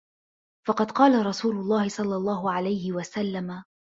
فَقَدْ 0.67 0.91
قَالَ 0.91 1.25
رَسُولُ 1.25 1.55
اللَّهِ 1.55 1.87
صَلَّى 1.89 2.15
اللَّهُ 2.15 2.51
عَلَيْهِ 2.51 2.91
وَسَلَّمَ 2.93 3.63